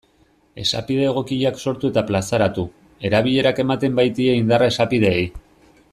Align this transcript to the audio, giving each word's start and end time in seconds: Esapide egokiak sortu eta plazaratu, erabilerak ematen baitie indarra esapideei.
Esapide 0.61 1.03
egokiak 1.09 1.59
sortu 1.65 1.91
eta 1.93 2.03
plazaratu, 2.07 2.65
erabilerak 3.11 3.63
ematen 3.67 4.01
baitie 4.03 4.35
indarra 4.43 4.75
esapideei. 4.75 5.25